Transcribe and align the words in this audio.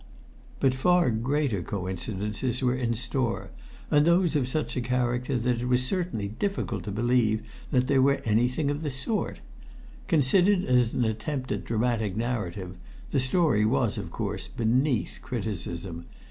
But 0.59 0.73
far 0.73 1.11
greater 1.11 1.61
coincidences 1.61 2.63
were 2.63 2.73
in 2.73 2.95
store, 2.95 3.51
and 3.91 4.03
those 4.07 4.35
of 4.35 4.47
such 4.47 4.75
a 4.75 4.81
character 4.81 5.37
that 5.37 5.61
it 5.61 5.67
was 5.67 5.85
certainly 5.85 6.27
difficult 6.29 6.85
to 6.85 6.91
believe 6.91 7.43
that 7.69 7.85
they 7.85 7.99
were 7.99 8.19
anything 8.25 8.71
of 8.71 8.81
the 8.81 8.89
sort. 8.89 9.41
Considered 10.07 10.65
as 10.65 10.95
an 10.95 11.05
attempt 11.05 11.51
at 11.51 11.65
dramatic 11.65 12.17
narrative, 12.17 12.77
the 13.11 13.19
story 13.19 13.63
was, 13.63 13.99
of 13.99 14.09
course, 14.09 14.47
beneath 14.47 15.19
criticism. 15.21 16.07